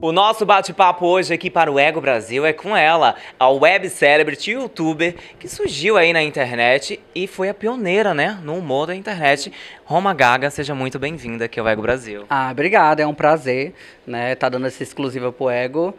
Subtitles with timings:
[0.00, 4.52] O nosso bate-papo hoje aqui para o Ego Brasil é com ela, a web celebrity
[4.52, 9.52] youtuber que surgiu aí na internet e foi a pioneira, né, no humor da internet.
[9.84, 12.24] Roma Gaga, seja muito bem-vinda aqui ao Ego Brasil.
[12.30, 13.74] Ah, obrigada, é um prazer,
[14.06, 15.94] né, tá dando essa exclusiva pro Ego.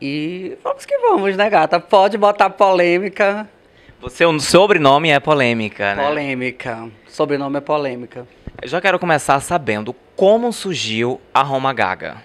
[0.00, 1.80] E vamos que vamos, né, gata?
[1.80, 3.48] Pode botar polêmica.
[4.08, 6.04] Seu sobrenome é polêmica, né?
[6.04, 6.88] Polêmica.
[7.08, 8.26] Sobrenome é polêmica.
[8.60, 12.22] Eu já quero começar sabendo como surgiu a Roma Gaga.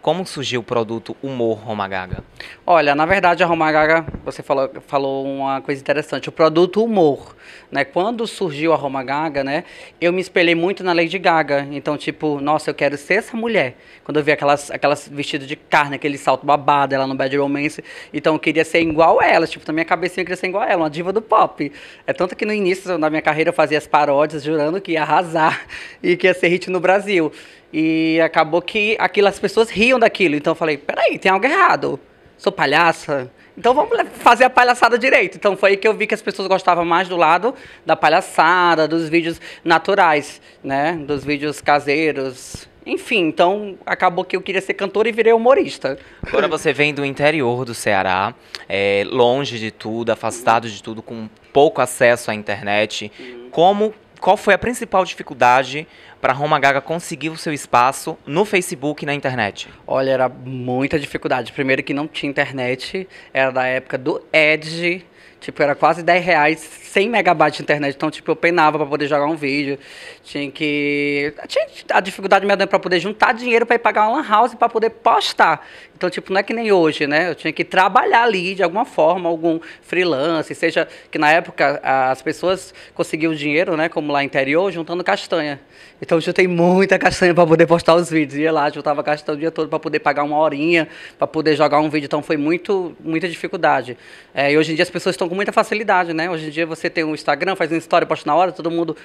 [0.00, 2.22] Como surgiu o produto Humor Roma Gaga?
[2.64, 7.34] Olha, na verdade, a Roma Gaga, você falou, falou uma coisa interessante, o produto humor,
[7.70, 7.84] né?
[7.84, 9.64] Quando surgiu a Roma Gaga, né,
[10.00, 11.66] eu me espelhei muito na Lady Gaga.
[11.72, 13.76] Então, tipo, nossa, eu quero ser essa mulher.
[14.04, 17.82] Quando eu vi aquelas, aquelas vestidas de carne, aquele salto babado, ela no Bad Romance,
[18.14, 19.48] então eu queria ser igual ela.
[19.48, 21.72] Tipo, na minha cabecinha eu queria ser igual ela, uma diva do pop.
[22.06, 25.02] É tanto que no início da minha carreira eu fazia as paródias, jurando que ia
[25.02, 25.66] arrasar
[26.00, 27.32] e que ia ser hit no Brasil.
[27.72, 30.34] E acabou que aquilo, as pessoas riam daquilo.
[30.34, 32.00] Então eu falei, peraí, tem algo errado.
[32.36, 33.30] Sou palhaça.
[33.56, 35.36] Então vamos fazer a palhaçada direito.
[35.36, 38.86] Então foi aí que eu vi que as pessoas gostavam mais do lado da palhaçada,
[38.86, 40.92] dos vídeos naturais, né?
[40.92, 42.68] Dos vídeos caseiros.
[42.86, 45.98] Enfim, então acabou que eu queria ser cantora e virei humorista.
[46.22, 48.34] Agora você vem do interior do Ceará,
[48.68, 53.12] é, longe de tudo, afastado de tudo, com pouco acesso à internet.
[53.50, 55.86] Como, qual foi a principal dificuldade
[56.20, 59.68] para Roma Gaga conseguir o seu espaço no Facebook e na internet?
[59.86, 61.52] Olha, era muita dificuldade.
[61.52, 65.06] Primeiro que não tinha internet, era da época do Edge.
[65.40, 67.94] Tipo, era quase 10 reais, 100 megabytes de internet.
[67.94, 69.78] Então, tipo, eu penava para poder jogar um vídeo.
[70.24, 71.32] Tinha que.
[71.46, 74.68] Tinha a dificuldade mesmo para poder juntar dinheiro para ir pagar uma lan house para
[74.68, 75.64] poder postar.
[75.96, 77.30] Então, tipo, não é que nem hoje, né?
[77.30, 82.20] Eu tinha que trabalhar ali de alguma forma, algum freelance, seja que na época as
[82.20, 83.88] pessoas conseguiam dinheiro, né?
[83.88, 85.60] Como lá interior, juntando castanha.
[86.00, 88.38] Então, eu juntei muita castanha para poder postar os vídeos.
[88.38, 91.80] Ia lá, juntava castanha o dia todo para poder pagar uma horinha, para poder jogar
[91.80, 92.06] um vídeo.
[92.06, 93.96] Então, foi muito, muita dificuldade.
[94.32, 96.30] É, e hoje em dia as pessoas estão com muita facilidade, né?
[96.30, 98.96] Hoje em dia você tem um Instagram, faz uma história, posta na hora, todo mundo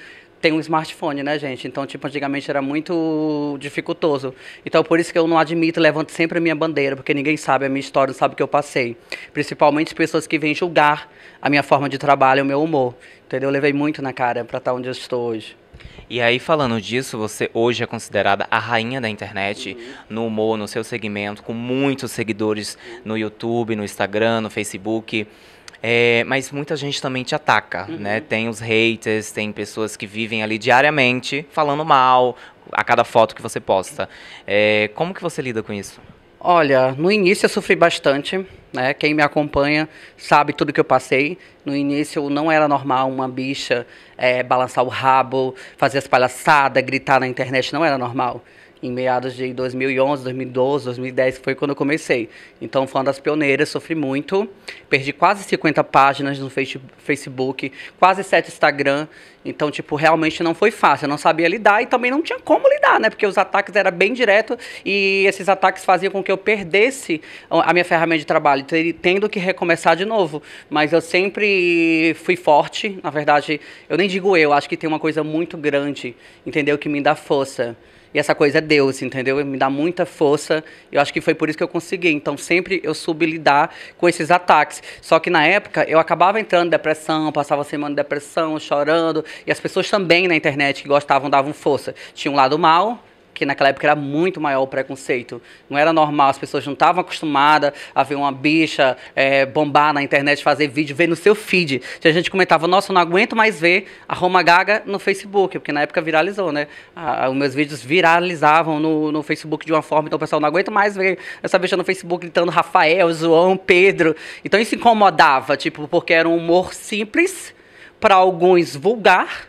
[0.44, 1.66] tem um smartphone, né, gente?
[1.66, 4.34] Então, tipo, antigamente era muito dificultoso.
[4.66, 7.64] Então, por isso que eu não admito, levanto sempre a minha bandeira, porque ninguém sabe
[7.64, 8.94] a minha história, não sabe o que eu passei.
[9.32, 11.10] Principalmente pessoas que vêm julgar
[11.40, 12.94] a minha forma de trabalho, o meu humor.
[13.24, 13.48] Entendeu?
[13.48, 15.56] Eu levei muito na cara para estar onde eu estou hoje.
[16.10, 19.74] E aí, falando disso, você hoje é considerada a rainha da internet
[20.10, 25.26] no humor, no seu segmento, com muitos seguidores no YouTube, no Instagram, no Facebook.
[25.86, 27.98] É, mas muita gente também te ataca, Uhum.
[27.98, 28.18] né?
[28.18, 32.38] Tem os haters, tem pessoas que vivem ali diariamente falando mal
[32.72, 34.08] a cada foto que você posta.
[34.46, 36.00] É, como que você lida com isso?
[36.40, 38.94] Olha, no início eu sofri bastante, né?
[38.94, 39.86] Quem me acompanha
[40.16, 41.36] sabe tudo que eu passei.
[41.66, 43.86] No início não era normal uma bicha
[44.16, 48.42] eh, balançar o rabo, fazer as palhaçadas, gritar na internet, não era normal.
[48.84, 52.28] Em meados de 2011, 2012, 2010, que foi quando eu comecei.
[52.60, 54.46] Então, foi uma das pioneiras, sofri muito.
[54.90, 59.08] Perdi quase 50 páginas no face- Facebook, quase 7 Instagram.
[59.42, 61.06] Então, tipo, realmente não foi fácil.
[61.06, 63.08] Eu não sabia lidar e também não tinha como lidar, né?
[63.08, 67.72] Porque os ataques eram bem direto e esses ataques faziam com que eu perdesse a
[67.72, 70.42] minha ferramenta de trabalho, ter- tendo que recomeçar de novo.
[70.68, 72.98] Mas eu sempre fui forte.
[73.02, 73.58] Na verdade,
[73.88, 76.76] eu nem digo eu, acho que tem uma coisa muito grande, entendeu?
[76.76, 77.74] Que me dá força.
[78.14, 79.44] E essa coisa é Deus, entendeu?
[79.44, 80.62] Me dá muita força.
[80.92, 82.10] Eu acho que foi por isso que eu consegui.
[82.10, 84.80] Então, sempre eu soube lidar com esses ataques.
[85.02, 89.24] Só que na época, eu acabava entrando em depressão, passava semana de depressão, chorando.
[89.44, 91.92] E as pessoas também na internet que gostavam davam força.
[92.14, 93.02] Tinha um lado mal,
[93.34, 95.42] que naquela época era muito maior o preconceito.
[95.68, 100.02] Não era normal, as pessoas não estavam acostumadas a ver uma bicha eh, bombar na
[100.02, 101.82] internet, fazer vídeo, ver no seu feed.
[102.00, 105.72] Tinha gente comentava, nossa, eu não aguento mais ver a Roma Gaga no Facebook, porque
[105.72, 106.68] na época viralizou, né?
[106.94, 110.48] Ah, os meus vídeos viralizavam no, no Facebook de uma forma, então o pessoal não
[110.48, 114.14] aguenta mais ver essa bicha no Facebook gritando Rafael, João, Pedro.
[114.44, 117.54] Então isso incomodava, tipo, porque era um humor simples,
[117.98, 119.48] para alguns vulgar,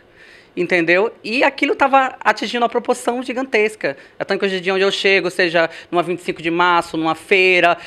[0.56, 1.12] entendeu?
[1.24, 3.98] E aquilo estava atingindo uma proporção gigantesca.
[4.18, 7.16] É tanto que hoje em dia, onde eu chego, seja numa 25 de março, numa
[7.16, 7.78] feira,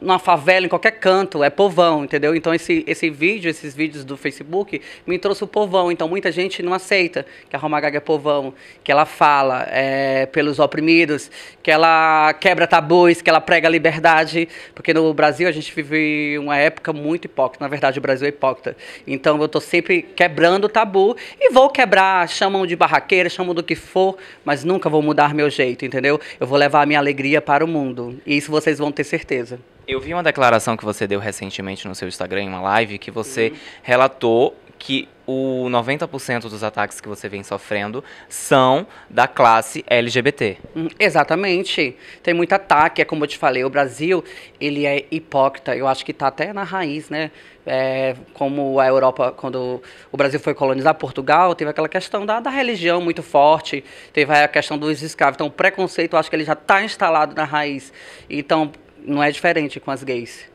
[0.00, 2.34] numa favela, em qualquer canto, é povão, entendeu?
[2.34, 5.90] Então, esse, esse vídeo, esses vídeos do Facebook, me trouxe o povão.
[5.90, 8.52] Então, muita gente não aceita que a Roma Gaga é povão,
[8.84, 11.30] que ela fala é, pelos oprimidos,
[11.62, 14.48] que ela quebra tabus, que ela prega liberdade.
[14.74, 17.64] Porque no Brasil, a gente vive uma época muito hipócrita.
[17.64, 18.76] Na verdade, o Brasil é hipócrita.
[19.06, 23.62] Então, eu estou sempre quebrando o tabu e vou quebrar chamam de barraqueira, chamam do
[23.62, 26.20] que for, mas nunca vou mudar meu jeito, entendeu?
[26.38, 28.20] Eu vou levar a minha alegria para o mundo.
[28.26, 29.58] E isso vocês vão ter certeza.
[29.86, 33.10] Eu vi uma declaração que você deu recentemente no seu Instagram, em uma live, que
[33.10, 40.56] você relatou que o 90% dos ataques que você vem sofrendo são da classe LGBT.
[40.74, 41.94] Hum, exatamente.
[42.22, 44.24] Tem muito ataque, é como eu te falei, o Brasil,
[44.58, 45.76] ele é hipócrita.
[45.76, 47.30] Eu acho que está até na raiz, né?
[47.66, 52.48] É, como a Europa, quando o Brasil foi colonizar Portugal, teve aquela questão da, da
[52.48, 53.84] religião muito forte,
[54.14, 55.36] teve a questão dos escravos.
[55.36, 57.92] Então, o preconceito, eu acho que ele já está instalado na raiz.
[58.30, 58.72] Então,
[59.04, 60.48] não é diferente com as gays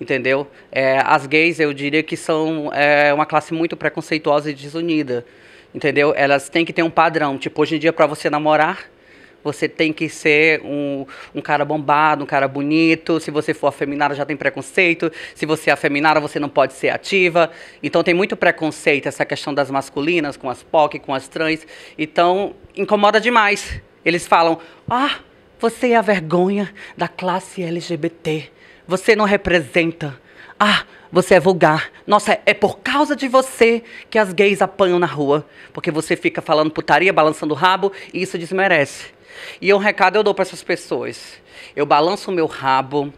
[0.00, 0.46] entendeu?
[0.72, 5.24] É, as gays, eu diria que são é, uma classe muito preconceituosa e desunida,
[5.74, 6.14] entendeu?
[6.16, 7.36] Elas têm que ter um padrão.
[7.36, 8.88] Tipo, hoje em dia, para você namorar,
[9.42, 13.20] você tem que ser um, um cara bombado, um cara bonito.
[13.20, 15.10] Se você for afeminada, já tem preconceito.
[15.34, 17.50] Se você é afeminada, você não pode ser ativa.
[17.82, 21.66] Então, tem muito preconceito essa questão das masculinas, com as POC, com as trans.
[21.98, 23.80] Então, incomoda demais.
[24.04, 24.58] Eles falam,
[24.88, 25.18] ah,
[25.58, 28.50] você é a vergonha da classe LGBT
[28.90, 30.20] você não representa.
[30.58, 31.92] Ah, você é vulgar.
[32.04, 35.46] Nossa, é por causa de você que as gays apanham na rua.
[35.72, 39.06] Porque você fica falando putaria, balançando o rabo, e isso desmerece.
[39.62, 41.40] E um recado eu dou para essas pessoas.
[41.76, 43.14] Eu balanço o meu rabo,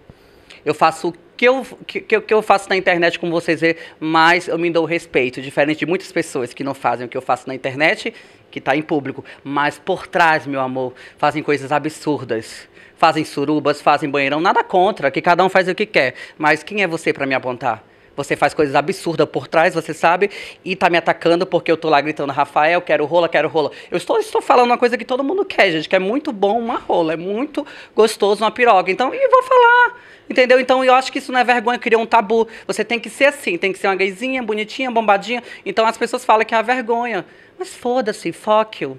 [0.62, 4.48] eu faço o que eu, que, que eu faço na internet, como vocês vê, mas
[4.48, 7.48] eu me dou respeito, diferente de muitas pessoas que não fazem o que eu faço
[7.48, 8.12] na internet,
[8.50, 12.68] que está em público, mas por trás, meu amor, fazem coisas absurdas
[13.02, 16.14] fazem surubas, fazem banheirão, nada contra, que cada um faz o que quer.
[16.38, 17.82] Mas quem é você para me apontar?
[18.14, 20.30] Você faz coisas absurdas por trás, você sabe,
[20.64, 23.72] e tá me atacando porque eu tô lá gritando, Rafael, quero rola, quero rola.
[23.90, 26.60] Eu estou, estou falando uma coisa que todo mundo quer, gente, que é muito bom
[26.60, 28.92] uma rola, é muito gostoso uma piroga.
[28.92, 29.98] Então, e vou falar,
[30.30, 30.60] entendeu?
[30.60, 32.46] Então, eu acho que isso não é vergonha, criar um tabu.
[32.68, 35.42] Você tem que ser assim, tem que ser uma gayzinha, bonitinha, bombadinha.
[35.66, 37.26] Então, as pessoas falam que é a vergonha.
[37.58, 38.96] Mas foda-se, fuck you.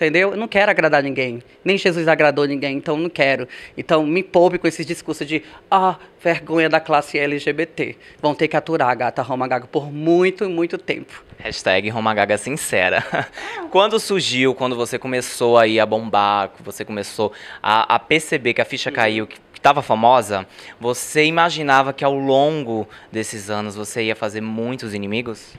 [0.00, 0.30] Entendeu?
[0.30, 1.42] Eu não quero agradar ninguém.
[1.62, 3.46] Nem Jesus agradou ninguém, então não quero.
[3.76, 7.96] Então me poupe com esses discursos de ah, vergonha da classe LGBT.
[8.18, 11.22] Vão ter que aturar a gata Roma Gaga por muito, muito tempo.
[11.38, 13.04] Hashtag Roma Gaga sincera.
[13.70, 17.30] quando surgiu, quando você começou aí a bombar, você começou
[17.62, 20.46] a, a perceber que a ficha caiu, que estava famosa,
[20.80, 25.52] você imaginava que ao longo desses anos você ia fazer muitos inimigos?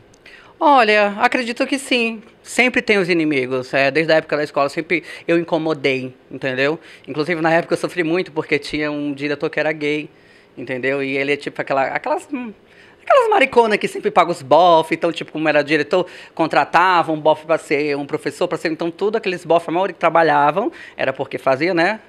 [0.63, 2.21] Olha, acredito que sim.
[2.43, 3.73] Sempre tem os inimigos.
[3.73, 6.79] É, desde a época da escola, sempre eu incomodei, entendeu?
[7.07, 10.07] Inclusive, na época, eu sofri muito porque tinha um diretor que era gay,
[10.55, 11.01] entendeu?
[11.01, 12.53] E ele é tipo aquela, aquelas hum,
[13.01, 16.05] aquelas mariconas que sempre pagam os bof, então, tipo, como era diretor,
[16.35, 18.71] contratavam um bof para ser um professor, para ser.
[18.71, 21.99] Então, tudo aqueles bof, a maioria que trabalhavam, era porque fazia, né?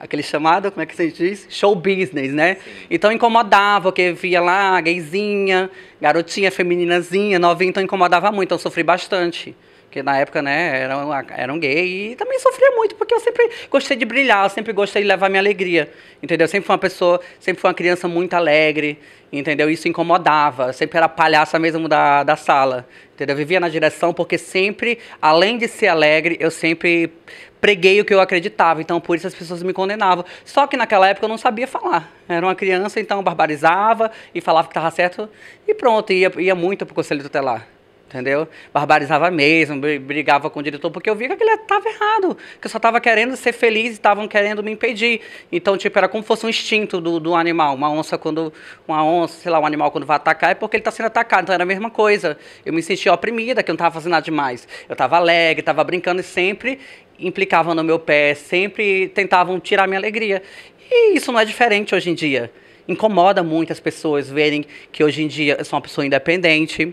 [0.00, 1.46] Aquele chamado, como é que se diz?
[1.50, 2.54] Show business, né?
[2.54, 2.70] Sim.
[2.90, 5.70] Então incomodava, porque via lá, gayzinha,
[6.00, 9.54] garotinha, femininazinha, novinha, então incomodava muito, então sofri bastante.
[9.90, 10.94] Porque na época, né, era,
[11.36, 14.72] era um gay e também sofria muito, porque eu sempre gostei de brilhar, eu sempre
[14.72, 15.90] gostei de levar minha alegria,
[16.22, 16.46] entendeu?
[16.46, 19.00] Sempre fui uma pessoa, sempre fui uma criança muito alegre,
[19.32, 19.68] entendeu?
[19.68, 23.34] Isso incomodava, sempre era palhaça mesmo da, da sala, entendeu?
[23.34, 27.12] Eu vivia na direção porque sempre, além de ser alegre, eu sempre
[27.60, 30.24] preguei o que eu acreditava, então por isso as pessoas me condenavam.
[30.44, 32.12] Só que naquela época eu não sabia falar.
[32.28, 35.28] Era uma criança, então barbarizava e falava que estava certo
[35.66, 37.66] e pronto, ia, ia muito para o conselho tutelar.
[38.10, 38.48] Entendeu?
[38.74, 42.70] Barbarizava mesmo, brigava com o diretor, porque eu via que aquilo estava errado, que eu
[42.70, 45.20] só estava querendo ser feliz e estavam querendo me impedir.
[45.52, 47.76] Então, tipo, era como se fosse um instinto do, do animal.
[47.76, 48.52] Uma onça, quando.
[48.88, 51.44] Uma onça, sei lá, um animal quando vai atacar, é porque ele está sendo atacado.
[51.44, 52.36] Então era a mesma coisa.
[52.66, 54.66] Eu me sentia oprimida, que eu não estava fazendo nada demais.
[54.88, 56.80] Eu estava alegre, estava brincando e sempre
[57.16, 60.42] implicavam no meu pé, sempre tentavam tirar minha alegria.
[60.90, 62.50] E isso não é diferente hoje em dia.
[62.88, 66.92] Incomoda muito as pessoas verem que hoje em dia eu sou uma pessoa independente,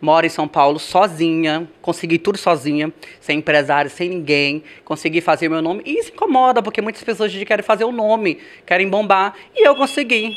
[0.00, 5.62] moro em São Paulo sozinha, consegui tudo sozinha, sem empresário, sem ninguém, consegui fazer meu
[5.62, 5.82] nome.
[5.84, 10.32] E isso incomoda, porque muitas pessoas querem fazer o nome, querem bombar, e eu consegui.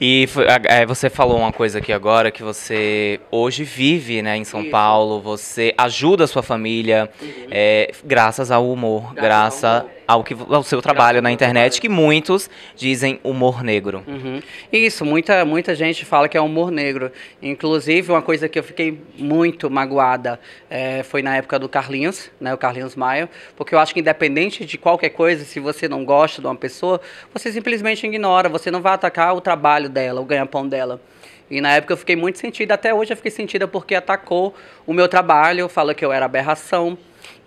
[0.00, 0.26] E
[0.64, 4.70] é, você falou uma coisa aqui agora que você hoje vive né, em São Isso.
[4.70, 7.28] Paulo, você ajuda a sua família uhum.
[7.50, 12.50] é, graças ao humor, graças, graças ao, que, ao seu trabalho na internet, que muitos
[12.74, 14.02] dizem humor negro.
[14.08, 14.40] Uhum.
[14.72, 17.12] Isso, muita, muita gente fala que é humor negro.
[17.40, 22.52] Inclusive, uma coisa que eu fiquei muito magoada é, foi na época do Carlinhos, né,
[22.52, 26.40] o Carlinhos Maia, porque eu acho que independente de qualquer coisa, se você não gosta
[26.40, 27.00] de uma pessoa,
[27.32, 31.00] você simplesmente ignora, você não vai atacar o trabalho dela, o ganha-pão dela.
[31.48, 34.54] E na época eu fiquei muito sentida, até hoje eu fiquei sentida porque atacou
[34.86, 36.98] o meu trabalho, falou que eu era aberração,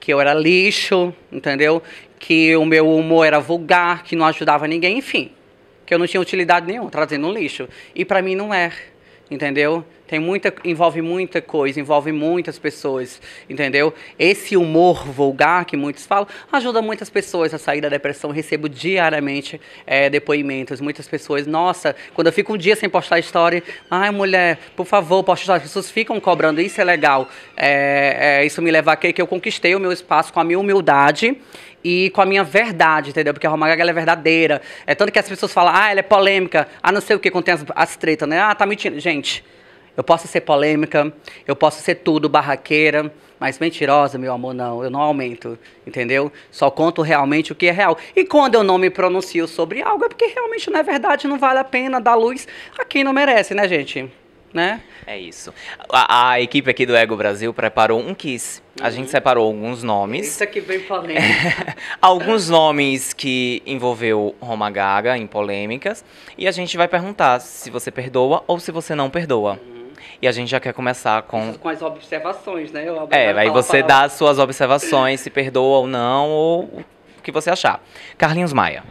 [0.04, 1.82] que eu era lixo, entendeu?
[2.20, 5.32] Que o meu humor era vulgar, que não ajudava ninguém, enfim.
[5.86, 7.70] Que eu não tinha utilidade nenhuma, trazendo um lixo.
[7.96, 8.74] E para mim não é,
[9.32, 9.86] entendeu?
[10.14, 13.92] Tem muita, envolve muita coisa, envolve muitas pessoas, entendeu?
[14.20, 18.30] Esse humor vulgar que muitos falam ajuda muitas pessoas a sair da depressão.
[18.30, 23.64] Recebo diariamente é, depoimentos, muitas pessoas, nossa, quando eu fico um dia sem postar história,
[23.90, 25.58] ai mulher, por favor, poste história.
[25.58, 27.28] As pessoas ficam cobrando, isso é legal.
[27.58, 30.44] É, é, isso me leva a crer que eu conquistei o meu espaço com a
[30.44, 31.36] minha humildade
[31.84, 33.34] e com a minha verdade, entendeu?
[33.34, 34.62] Porque a Roma Gaga é verdadeira.
[34.86, 37.32] É tanto que as pessoas falam, ah, ela é polêmica, ah, não sei o que,
[37.42, 38.40] tem as, as tretas, né?
[38.40, 39.00] Ah, tá mentindo.
[39.00, 39.44] Gente,
[39.96, 41.14] eu posso ser polêmica,
[41.48, 46.32] eu posso ser tudo, barraqueira, mas mentirosa, meu amor, não, eu não aumento, entendeu?
[46.50, 47.98] Só conto realmente o que é real.
[48.16, 51.38] E quando eu não me pronuncio sobre algo, é porque realmente não é verdade, não
[51.38, 52.48] vale a pena dar luz
[52.78, 54.10] a quem não merece, né, gente?
[54.54, 54.82] Né?
[55.06, 55.54] É isso.
[55.90, 58.62] A, a equipe aqui do Ego Brasil preparou um quiz.
[58.80, 60.28] A gente separou alguns nomes.
[60.28, 61.76] Isso aqui vem polêmica.
[62.00, 66.06] alguns nomes que envolveu Roma Gaga em polêmicas.
[66.38, 69.60] E a gente vai perguntar se você perdoa ou se você não perdoa.
[70.22, 71.54] E a gente já quer começar com.
[71.54, 72.88] Com as observações, né?
[72.88, 77.32] Eu é, aí você dá as suas observações, se perdoa ou não, ou o que
[77.32, 77.84] você achar.
[78.18, 78.84] Carlinhos Maia.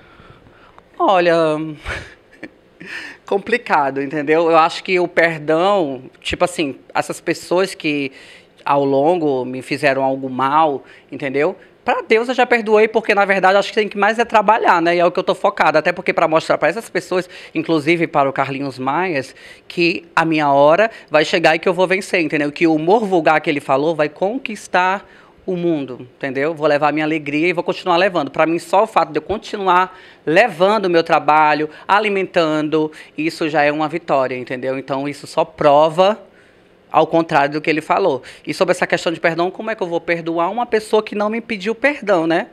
[0.99, 1.35] Olha.
[3.25, 4.51] complicado, entendeu?
[4.51, 8.13] Eu acho que o perdão, tipo assim, essas pessoas que
[8.65, 11.57] ao longo me fizeram algo mal, entendeu?
[11.85, 14.81] Para Deus eu já perdoei, porque na verdade acho que tem que mais é trabalhar,
[14.81, 14.95] né?
[14.95, 18.07] E é o que eu tô focado, até porque para mostrar para essas pessoas, inclusive
[18.07, 19.35] para o Carlinhos Maias,
[19.67, 22.53] que a minha hora vai chegar e que eu vou vencer, entendeu?
[22.53, 25.05] Que o humor vulgar que ele falou vai conquistar
[25.45, 26.55] o mundo, entendeu?
[26.55, 28.31] Vou levar a minha alegria e vou continuar levando.
[28.31, 33.63] Para mim, só o fato de eu continuar levando o meu trabalho, alimentando, isso já
[33.63, 34.79] é uma vitória, entendeu?
[34.79, 36.17] Então, isso só prova
[36.93, 38.23] ao contrário do que ele falou.
[38.47, 41.15] E sobre essa questão de perdão, como é que eu vou perdoar uma pessoa que
[41.15, 42.49] não me pediu perdão, né?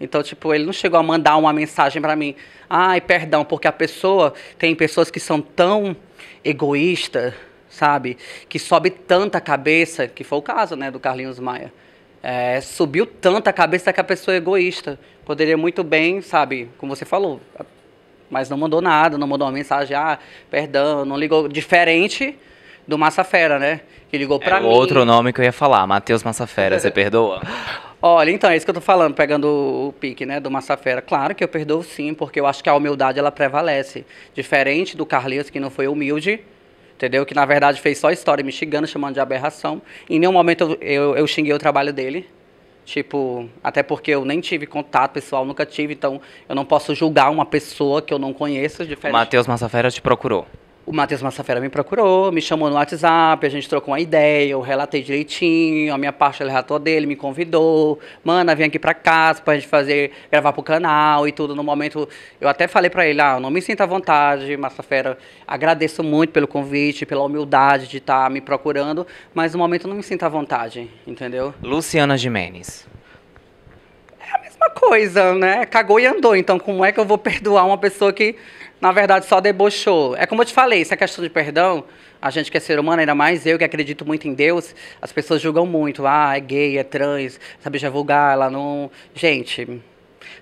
[0.00, 2.34] Então, tipo, ele não chegou a mandar uma mensagem para mim,
[2.68, 5.94] ai, perdão, porque a pessoa, tem pessoas que são tão
[6.42, 7.34] egoístas,
[7.68, 8.16] sabe?
[8.48, 11.72] Que sobe tanta cabeça, que foi o caso, né, do Carlinhos Maia
[12.24, 14.98] é, subiu tanto a cabeça que a pessoa é egoísta.
[15.26, 17.38] Poderia muito bem, sabe, como você falou,
[18.30, 20.18] mas não mandou nada, não mandou uma mensagem, ah,
[20.50, 21.46] perdão, não ligou.
[21.48, 22.38] Diferente
[22.86, 23.80] do Massafera, né?
[24.10, 24.66] Que ligou pra é mim.
[24.66, 27.42] Outro nome que eu ia falar, Matheus Massafera, você perdoa?
[28.00, 31.00] Olha, então, é isso que eu tô falando, pegando o pique, né, do Massafera.
[31.00, 34.04] Claro que eu perdoo sim, porque eu acho que a humildade, ela prevalece.
[34.34, 36.40] Diferente do Carlinhos, que não foi humilde,
[36.94, 37.24] entendeu?
[37.24, 39.80] Que na verdade fez só história me xingando, chamando de aberração.
[40.08, 42.28] Em nenhum momento eu, eu, eu xinguei o trabalho dele.
[42.84, 47.30] Tipo, até porque eu nem tive contato pessoal, nunca tive, então eu não posso julgar
[47.30, 48.84] uma pessoa que eu não conheço.
[48.84, 49.14] Diferente.
[49.14, 50.46] Matheus Massafera te procurou.
[50.86, 54.60] O Matheus Massafera me procurou, me chamou no WhatsApp, a gente trocou uma ideia, eu
[54.60, 59.40] relatei direitinho, a minha parte ele relatou dele, me convidou, mana, vem aqui pra casa
[59.40, 61.56] pra gente fazer, gravar pro canal e tudo.
[61.56, 62.06] No momento,
[62.38, 66.46] eu até falei pra ele, ah, não me sinta à vontade, Massafera, agradeço muito pelo
[66.46, 70.28] convite, pela humildade de estar tá me procurando, mas no momento não me sinto à
[70.28, 71.54] vontade, entendeu?
[71.62, 72.86] Luciana Jimenez
[74.74, 75.64] coisa, né?
[75.66, 76.36] Cagou e andou.
[76.36, 78.36] Então, como é que eu vou perdoar uma pessoa que
[78.84, 80.14] na verdade, só debochou.
[80.14, 81.84] É como eu te falei, essa questão de perdão,
[82.20, 85.10] a gente que é ser humano, ainda mais eu que acredito muito em Deus, as
[85.10, 86.06] pessoas julgam muito.
[86.06, 88.90] Ah, é gay, é trans, essa bicha é vulgar, ela não...
[89.14, 89.82] Gente,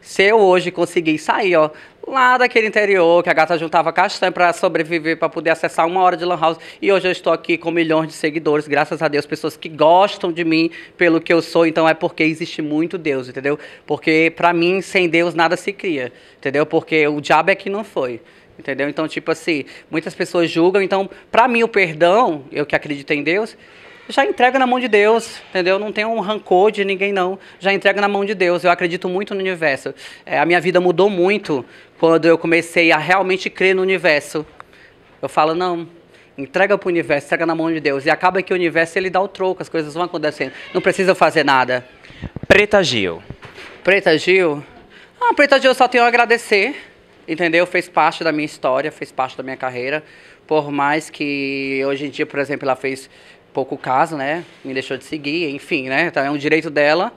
[0.00, 1.70] se eu hoje conseguir sair, ó,
[2.06, 6.16] lá daquele interior, que a gata juntava castanha para sobreviver, para poder acessar uma hora
[6.16, 9.26] de lan house, e hoje eu estou aqui com milhões de seguidores, graças a Deus,
[9.26, 13.28] pessoas que gostam de mim pelo que eu sou, então é porque existe muito Deus,
[13.28, 13.58] entendeu?
[13.86, 16.66] Porque para mim, sem Deus, nada se cria, entendeu?
[16.66, 18.20] Porque o diabo é que não foi.
[18.58, 18.88] Entendeu?
[18.88, 20.82] Então, tipo assim, muitas pessoas julgam.
[20.82, 23.56] Então, para mim, o perdão, eu que acredito em Deus,
[24.12, 25.78] já entrega na mão de Deus, entendeu?
[25.78, 27.38] Não tem um rancor de ninguém, não.
[27.58, 28.62] Já entrega na mão de Deus.
[28.62, 29.94] Eu acredito muito no universo.
[30.26, 31.64] É, a minha vida mudou muito
[31.98, 34.44] quando eu comecei a realmente crer no universo.
[35.20, 35.88] Eu falo, não,
[36.36, 38.04] entrega para o universo, entrega na mão de Deus.
[38.04, 40.52] E acaba que o universo ele dá o troco, as coisas vão acontecendo.
[40.74, 41.82] Não precisa fazer nada.
[42.46, 43.22] Preta Gil.
[43.82, 44.62] Preta Gil?
[45.18, 46.76] Ah, Preta Gil, eu só tenho a agradecer,
[47.26, 47.66] entendeu?
[47.66, 50.04] Fez parte da minha história, fez parte da minha carreira.
[50.46, 53.08] Por mais que hoje em dia, por exemplo, ela fez
[53.52, 54.44] pouco caso, né?
[54.64, 56.06] Me deixou de seguir, enfim, né?
[56.06, 57.12] Então é um direito dela.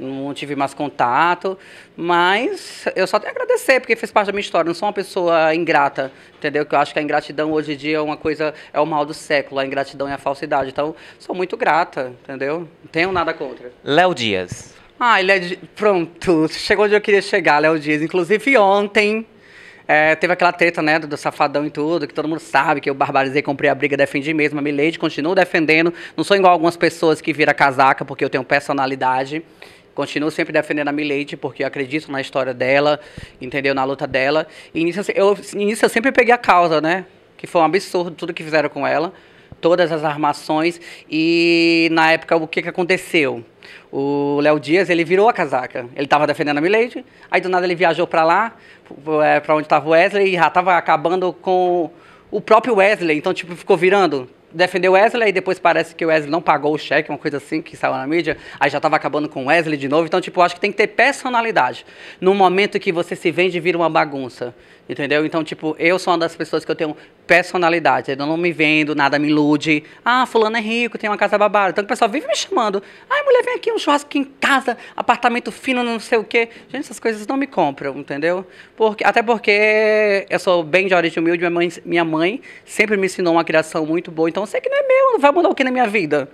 [0.00, 1.58] Não tive mais contato,
[1.96, 4.68] mas eu só tenho a agradecer, porque fez parte da minha história.
[4.68, 6.64] Não sou uma pessoa ingrata, entendeu?
[6.64, 9.04] Que eu acho que a ingratidão hoje em dia é uma coisa, é o mal
[9.04, 10.70] do século, a ingratidão e a falsidade.
[10.70, 12.60] Então, sou muito grata, entendeu?
[12.60, 13.72] Não tenho nada contra.
[13.82, 14.72] Léo Dias.
[15.00, 15.56] Ah, ele é.
[15.74, 18.00] Pronto, chegou onde eu queria chegar, Léo Dias.
[18.00, 19.26] Inclusive, ontem
[19.90, 22.94] é, teve aquela treta, né, do, safadão e tudo, que todo mundo sabe que eu
[22.94, 24.58] barbarizei, comprei a briga, defendi mesmo.
[24.58, 25.94] A Milady continuo defendendo.
[26.14, 29.42] Não sou igual algumas pessoas que viram casaca porque eu tenho personalidade.
[29.94, 33.00] Continuo sempre defendendo a Milady porque eu acredito na história dela,
[33.40, 33.74] entendeu?
[33.74, 34.46] Na luta dela.
[34.74, 37.06] E nisso eu, nisso eu sempre peguei a causa, né?
[37.38, 39.14] Que foi um absurdo tudo que fizeram com ela.
[39.60, 40.80] Todas as armações.
[41.10, 43.44] E na época, o que, que aconteceu?
[43.90, 45.86] O Léo Dias, ele virou a casaca.
[45.94, 48.56] Ele estava defendendo a Milady, aí do nada ele viajou para lá,
[49.44, 51.90] para onde estava o Wesley, e já estava acabando com
[52.30, 53.18] o próprio Wesley.
[53.18, 56.78] Então, tipo, ficou virando defendeu Wesley, e depois parece que o Wesley não pagou o
[56.78, 59.76] cheque, uma coisa assim que saiu na mídia, aí já estava acabando com o Wesley
[59.76, 60.06] de novo.
[60.06, 61.84] Então, tipo, acho que tem que ter personalidade.
[62.20, 64.54] No momento que você se vende, vira uma bagunça.
[64.88, 65.26] Entendeu?
[65.26, 68.10] Então, tipo, eu sou uma das pessoas que eu tenho personalidade.
[68.10, 69.84] Eu não me vendo, nada me ilude.
[70.02, 71.70] Ah, fulano é rico, tem uma casa babada.
[71.70, 72.82] Então o pessoal vive me chamando.
[73.08, 76.48] Ai, mulher, vem aqui, um churrasco aqui em casa, apartamento fino, não sei o quê.
[76.68, 78.46] Gente, essas coisas não me compram, entendeu?
[78.74, 83.06] Porque, até porque eu sou bem de origem humilde, minha mãe, minha mãe sempre me
[83.06, 84.30] ensinou uma criação muito boa.
[84.30, 86.30] Então eu sei que não é meu, não vai mudar o que na minha vida?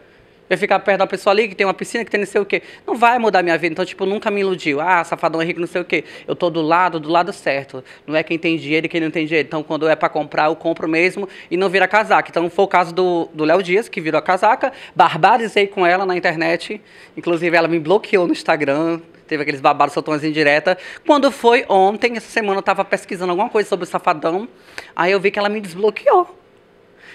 [0.48, 2.44] Eu ficar perto da pessoa ali que tem uma piscina, que tem não sei o
[2.44, 2.62] quê.
[2.86, 3.72] Não vai mudar minha vida.
[3.72, 4.80] Então, tipo, nunca me iludiu.
[4.80, 6.04] Ah, safadão é rico, não sei o quê.
[6.28, 7.82] Eu tô do lado, do lado certo.
[8.06, 9.46] Não é quem tem dinheiro e quem não tem dinheiro.
[9.46, 12.28] Então, quando é para comprar, eu compro mesmo e não vira casaca.
[12.28, 14.72] Então, foi o caso do Léo Dias, que virou a casaca.
[14.94, 16.80] Barbarizei com ela na internet.
[17.16, 20.76] Inclusive, ela me bloqueou no Instagram teve aqueles babados soltões em direta.
[21.06, 24.46] Quando foi ontem, essa semana eu estava pesquisando alguma coisa sobre o Safadão,
[24.94, 26.38] aí eu vi que ela me desbloqueou.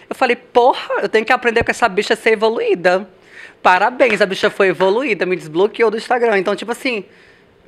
[0.10, 3.08] Eu falei, porra, eu tenho que aprender com essa bicha a ser evoluída.
[3.62, 6.38] Parabéns, a bicha foi evoluída, me desbloqueou do Instagram.
[6.38, 7.04] Então, tipo assim,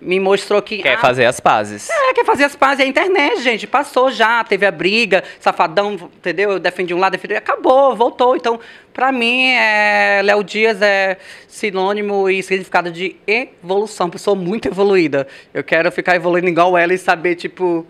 [0.02, 0.80] me mostrou que.
[0.80, 1.90] Quer ah, fazer as pazes.
[1.90, 2.80] É, quer fazer as pazes.
[2.80, 6.52] E a internet, gente, passou já, teve a briga, safadão, entendeu?
[6.52, 7.36] Eu defendi um lado, defendi.
[7.36, 8.36] Acabou, voltou.
[8.36, 8.60] Então,
[8.92, 11.18] pra mim, é, Léo Dias é
[11.48, 14.10] sinônimo e significado de evolução.
[14.10, 15.28] Pessoa muito evoluída.
[15.54, 17.86] Eu quero ficar evoluindo igual ela e saber, tipo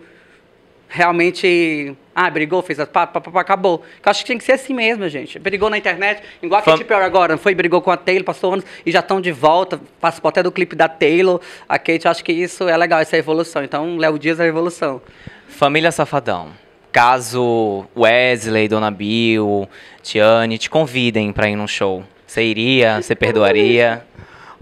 [0.88, 1.96] realmente.
[2.14, 2.86] Ah, brigou, fez a.
[2.86, 3.82] Pá, pá, pá, acabou.
[4.04, 5.38] Eu acho que tem que ser assim mesmo, gente.
[5.38, 8.64] Brigou na internet, igual a Katy Perry agora, foi, brigou com a Taylor, passou anos
[8.84, 9.80] e já estão de volta.
[10.00, 11.40] Participou até do clipe da Taylor.
[11.68, 13.64] A Kate, acho que isso é legal, essa é evolução.
[13.64, 15.00] Então, Léo Dias é a evolução.
[15.48, 16.50] Família Safadão.
[16.92, 19.66] Caso Wesley, Dona Bill,
[20.02, 23.00] Tiane te convidem para ir num show, você iria?
[23.00, 24.04] Você perdoaria?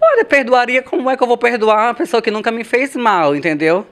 [0.00, 3.34] Olha, perdoaria, como é que eu vou perdoar uma pessoa que nunca me fez mal,
[3.34, 3.84] entendeu?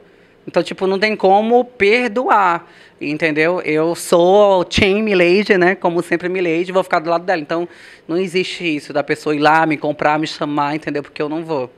[0.49, 2.67] Então, tipo, não tem como perdoar,
[2.99, 3.61] entendeu?
[3.61, 5.75] Eu sou Chain Milady, né?
[5.75, 7.43] Como sempre Milady, vou ficar do lado dela.
[7.43, 7.69] Então,
[8.09, 11.03] não existe isso da pessoa ir lá, me comprar, me chamar, entendeu?
[11.03, 11.71] Porque eu não vou.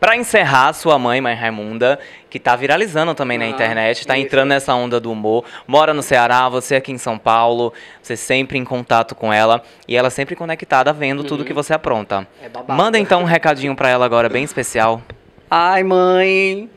[0.00, 4.48] Para encerrar, sua mãe, mãe Raimunda, que está viralizando também ah, na internet, está entrando
[4.48, 8.64] nessa onda do humor, mora no Ceará, você aqui em São Paulo, você sempre em
[8.64, 11.26] contato com ela e ela sempre conectada vendo uhum.
[11.26, 12.26] tudo que você apronta.
[12.42, 15.02] É Manda então um recadinho para ela agora bem especial.
[15.50, 16.70] Ai, mãe,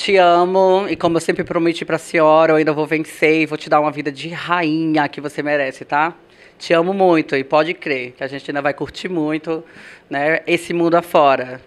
[0.00, 3.44] te amo e como eu sempre prometi para a senhora, eu ainda vou vencer e
[3.44, 6.14] vou te dar uma vida de rainha que você merece, tá?
[6.58, 9.62] Te amo muito e pode crer que a gente ainda vai curtir muito,
[10.08, 11.60] né, esse mundo afora.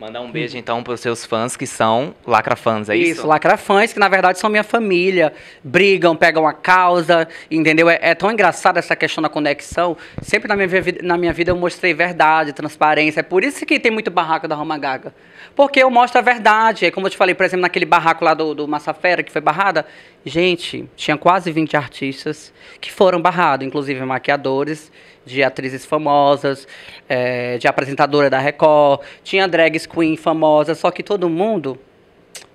[0.00, 3.20] Mandar um beijo então para os seus fãs que são lacrafãs, é isso?
[3.20, 5.30] Isso, lacrafãs, que na verdade são minha família,
[5.62, 7.90] brigam, pegam a causa, entendeu?
[7.90, 9.98] É, é tão engraçado essa questão da conexão.
[10.22, 13.20] Sempre na minha, vida, na minha vida eu mostrei verdade, transparência.
[13.20, 15.14] É por isso que tem muito barraco da Roma Gaga.
[15.54, 16.86] Porque eu mostro a verdade.
[16.86, 19.42] É como eu te falei, por exemplo, naquele barraco lá do, do Massafera, que foi
[19.42, 19.84] barrada.
[20.24, 24.90] Gente, tinha quase 20 artistas que foram barrados, inclusive maquiadores
[25.24, 26.66] de atrizes famosas,
[27.08, 31.78] é, de apresentadora da Record, tinha drags queen famosa, só que todo mundo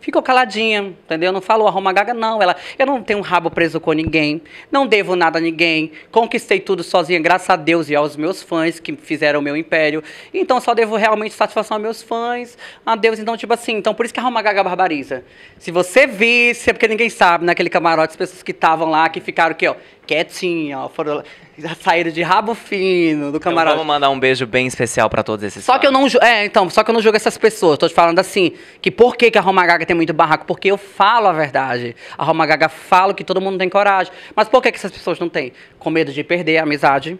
[0.06, 1.32] ficou caladinha, entendeu?
[1.32, 2.39] Não falou a Roma Gaga, não.
[2.39, 4.39] Ela, eu não tenho um rabo preso com ninguém,
[4.71, 8.80] não devo nada a ninguém, conquistei tudo sozinha, graças a Deus e aos meus fãs
[8.80, 10.04] que fizeram o meu império.
[10.32, 13.17] Então só devo realmente satisfação aos meus fãs, a Deus.
[13.17, 15.23] Então, tipo assim, então por isso que a Roma Gaga barbariza.
[15.58, 19.19] Se você visse, é porque ninguém sabe, naquele camarote, as pessoas que estavam lá, que
[19.19, 19.75] ficaram aqui, ó,
[20.06, 21.23] quietinha, ó, foram
[21.82, 23.74] saíram de rabo fino do camarote.
[23.74, 26.46] Então vamos mandar um beijo bem especial para todos esses Só que eu não, é,
[26.46, 27.78] então, só que eu não julgo essas pessoas.
[27.78, 30.46] Tô te falando assim, que por que, que a Roma Gaga tem muito barraco?
[30.46, 31.96] Porque eu falo a verdade.
[32.18, 34.12] A Roma Gaga fala que todo mundo tem coragem.
[34.36, 35.54] Mas por que, que essas pessoas não têm?
[35.80, 37.18] Com medo de perder a amizade,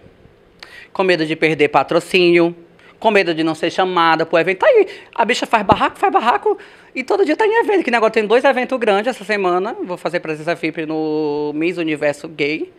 [0.91, 2.56] com medo de perder patrocínio,
[3.00, 4.60] com medo de não ser chamada pro evento.
[4.60, 6.58] Tá aí, a bicha faz barraco, faz barraco
[6.93, 7.84] e todo dia tá em evento.
[7.84, 9.76] Que negócio tem dois eventos grandes essa semana.
[9.84, 12.71] Vou fazer presença VIP no Miss Universo Gay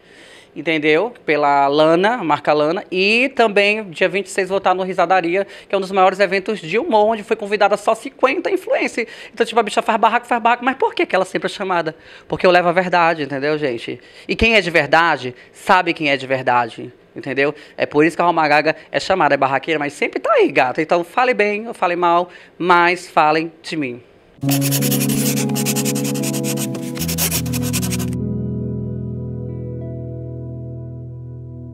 [0.56, 1.12] entendeu?
[1.24, 2.82] Pela Lana, marca Lana.
[2.90, 6.78] E também, dia 26, vou estar no Risadaria, que é um dos maiores eventos de
[6.78, 9.06] humor, onde foi convidada só 50 influencers.
[9.32, 10.64] Então, tipo, a bicha faz barraco, faz barraco.
[10.64, 11.94] Mas por que, ela sempre é chamada?
[12.26, 14.00] Porque eu levo a verdade, entendeu, gente?
[14.26, 16.92] E quem é de verdade, sabe quem é de verdade.
[17.14, 17.54] Entendeu?
[17.76, 20.50] É por isso que a Roma Gaga é chamada, é barraqueira, mas sempre tá aí,
[20.50, 20.82] gata.
[20.82, 24.02] Então, fale bem ou fale mal, mas falem de mim.